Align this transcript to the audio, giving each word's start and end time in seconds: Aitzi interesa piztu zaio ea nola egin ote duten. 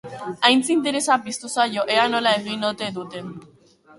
Aitzi 0.47 0.71
interesa 0.75 1.17
piztu 1.27 1.51
zaio 1.57 1.85
ea 1.97 2.07
nola 2.13 2.33
egin 2.39 2.65
ote 2.73 2.91
duten. 2.99 3.31